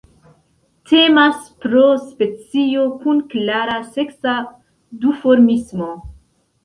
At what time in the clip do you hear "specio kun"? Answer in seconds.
2.05-3.21